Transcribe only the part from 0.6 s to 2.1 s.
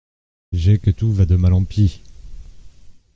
que tout va de mal en pis!…